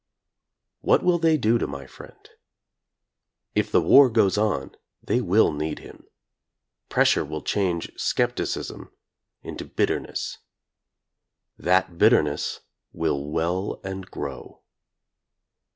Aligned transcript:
What 0.79 1.03
will 1.03 1.19
they 1.19 1.37
do 1.37 1.59
to 1.59 1.67
my 1.67 1.85
friend? 1.85 2.27
If 3.53 3.71
the 3.71 3.81
war 3.81 4.09
goes 4.09 4.35
on 4.35 4.75
they 5.03 5.21
will 5.21 5.51
need 5.51 5.77
him. 5.77 6.07
Pressure 6.89 7.23
will 7.23 7.43
change 7.43 7.91
skepticism 7.99 8.89
into 9.43 9.63
bitterness. 9.63 10.39
That 11.59 11.99
bitterness 11.99 12.61
will 12.91 13.29
well 13.29 13.79
and 13.83 14.09
grow. 14.09 14.63